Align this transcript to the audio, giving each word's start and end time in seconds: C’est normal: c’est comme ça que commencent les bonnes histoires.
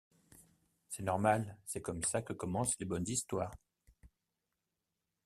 C’est 0.89 1.03
normal: 1.03 1.59
c’est 1.63 1.83
comme 1.83 2.01
ça 2.01 2.23
que 2.23 2.33
commencent 2.33 2.79
les 2.79 2.87
bonnes 2.87 3.07
histoires. 3.07 3.53